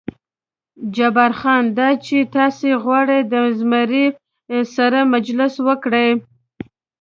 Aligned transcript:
جبار 0.95 1.31
خان: 1.39 1.63
دا 1.77 1.89
چې 2.05 2.17
تاسې 2.35 2.69
غواړئ 2.83 3.19
د 3.33 3.33
زمري 3.57 4.05
سره 4.75 4.99
مجلس 5.13 5.53
وکړئ. 5.67 6.09